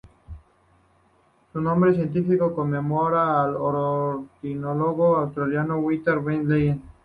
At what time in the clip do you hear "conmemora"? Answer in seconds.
2.55-3.43